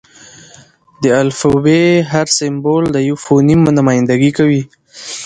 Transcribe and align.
د 1.03 1.05
الفبې: 1.21 1.83
هر 2.11 2.27
سېمبول 2.37 2.83
د 2.91 2.97
یوه 3.09 3.21
فونیم 3.25 3.61
نمایندګي 3.77 4.31
کوي. 4.37 4.61